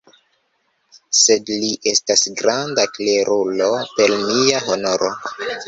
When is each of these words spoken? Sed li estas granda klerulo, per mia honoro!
Sed 1.17 1.51
li 1.63 1.69
estas 1.91 2.25
granda 2.41 2.87
klerulo, 2.97 3.71
per 3.99 4.19
mia 4.25 4.67
honoro! 4.73 5.15